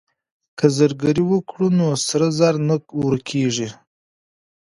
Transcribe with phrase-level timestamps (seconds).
[0.57, 3.69] که زرګري وکړو نو سرو زرو نه ورکيږي.